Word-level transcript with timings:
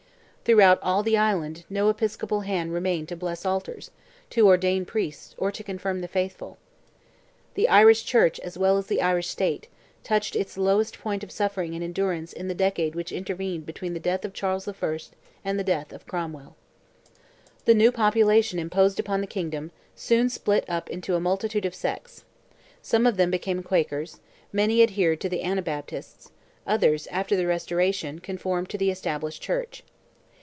Throughout 0.43 0.79
all 0.81 1.01
the 1.01 1.17
island 1.17 1.63
no 1.69 1.87
episcopal 1.87 2.41
hand 2.41 2.73
remained 2.73 3.07
to 3.07 3.15
bless 3.15 3.45
altars, 3.45 3.89
to 4.31 4.47
ordain 4.47 4.83
priests, 4.83 5.33
or 5.37 5.49
to 5.49 5.63
confirm 5.63 6.01
the 6.01 6.09
faithful. 6.09 6.57
The 7.53 7.69
Irish 7.69 8.03
church 8.03 8.37
as 8.41 8.57
well 8.57 8.77
as 8.77 8.87
the 8.87 9.01
Irish 9.01 9.27
state, 9.29 9.69
touched 10.03 10.35
its 10.35 10.57
lowest 10.57 10.99
point 10.99 11.23
of 11.23 11.31
suffering 11.31 11.73
and 11.73 11.81
endurance 11.81 12.33
in 12.33 12.49
the 12.49 12.53
decade 12.55 12.95
which 12.95 13.13
intervened 13.13 13.65
between 13.65 13.93
the 13.93 13.99
death 13.99 14.25
of 14.25 14.33
Charles 14.33 14.67
I. 14.67 14.97
and 15.45 15.57
the 15.57 15.63
death 15.63 15.93
of 15.93 16.05
Cromwell. 16.05 16.57
The 17.63 17.75
new 17.75 17.91
population 17.91 18.59
imposed 18.59 18.99
upon 18.99 19.21
the 19.21 19.27
kingdom, 19.27 19.71
soon 19.95 20.27
split 20.27 20.65
up 20.67 20.89
into 20.89 21.15
a 21.15 21.21
multitude 21.21 21.65
of 21.65 21.75
sects. 21.75 22.25
Some 22.81 23.07
of 23.07 23.15
them 23.15 23.31
became 23.31 23.63
Quakers: 23.63 24.19
many 24.51 24.83
adhered 24.83 25.21
to 25.21 25.29
the 25.29 25.43
Anabaptists; 25.43 26.31
others, 26.67 27.07
after 27.07 27.37
the 27.37 27.47
Restoration, 27.47 28.19
conformed 28.19 28.69
to 28.71 28.77
the 28.77 28.91
established 28.91 29.41
church. 29.41 29.83